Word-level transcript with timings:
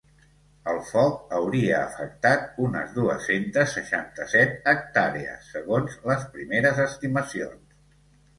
El 0.69 0.77
foc 0.91 1.33
hauria 1.39 1.75
afectat 1.89 2.47
unes 2.67 2.95
dues-centes 2.95 3.75
seixanta-set 3.77 4.57
hectàrees, 4.73 5.47
segons 5.59 6.01
les 6.13 6.27
primeres 6.39 6.83
estimacions. 6.89 7.79